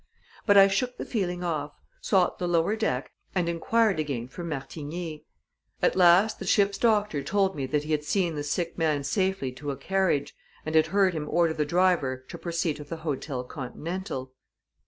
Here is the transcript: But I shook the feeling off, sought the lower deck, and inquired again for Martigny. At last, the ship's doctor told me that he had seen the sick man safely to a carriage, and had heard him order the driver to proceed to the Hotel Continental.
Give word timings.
But 0.47 0.57
I 0.57 0.67
shook 0.67 0.97
the 0.97 1.05
feeling 1.05 1.43
off, 1.43 1.73
sought 2.01 2.39
the 2.39 2.47
lower 2.47 2.75
deck, 2.75 3.11
and 3.35 3.47
inquired 3.47 3.99
again 3.99 4.27
for 4.29 4.43
Martigny. 4.43 5.25
At 5.79 5.95
last, 5.95 6.39
the 6.39 6.47
ship's 6.47 6.79
doctor 6.79 7.21
told 7.21 7.55
me 7.55 7.67
that 7.67 7.83
he 7.83 7.91
had 7.91 8.03
seen 8.03 8.33
the 8.33 8.41
sick 8.43 8.79
man 8.79 9.03
safely 9.03 9.51
to 9.51 9.69
a 9.69 9.77
carriage, 9.77 10.35
and 10.65 10.73
had 10.73 10.87
heard 10.87 11.13
him 11.13 11.27
order 11.29 11.53
the 11.53 11.65
driver 11.65 12.25
to 12.29 12.37
proceed 12.39 12.77
to 12.77 12.83
the 12.83 12.97
Hotel 12.97 13.43
Continental. 13.43 14.33